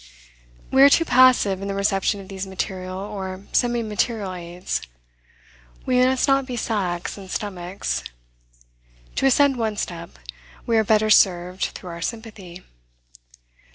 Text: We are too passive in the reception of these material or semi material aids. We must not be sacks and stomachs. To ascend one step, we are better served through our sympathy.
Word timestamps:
We 0.71 0.81
are 0.81 0.89
too 0.89 1.05
passive 1.05 1.61
in 1.61 1.67
the 1.67 1.75
reception 1.75 2.19
of 2.19 2.27
these 2.27 2.47
material 2.47 2.97
or 2.97 3.43
semi 3.51 3.83
material 3.83 4.33
aids. 4.33 4.81
We 5.85 6.03
must 6.03 6.27
not 6.27 6.47
be 6.47 6.57
sacks 6.57 7.19
and 7.19 7.29
stomachs. 7.29 8.03
To 9.17 9.27
ascend 9.27 9.57
one 9.57 9.77
step, 9.77 10.17
we 10.65 10.75
are 10.75 10.83
better 10.83 11.11
served 11.11 11.65
through 11.75 11.91
our 11.91 12.01
sympathy. 12.01 12.63